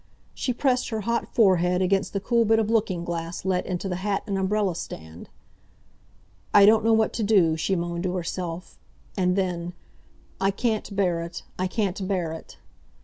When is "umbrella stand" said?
4.35-5.29